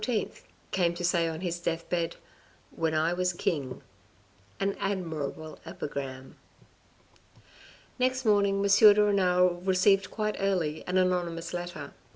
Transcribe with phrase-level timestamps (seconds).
[0.71, 2.15] came to say on his deathbed,"
[2.81, 3.83] When I was king."
[4.59, 6.37] An admirable epigram.
[7.99, 8.93] Next morning, M.
[8.93, 11.93] de Renal received quite early an anony mous letter.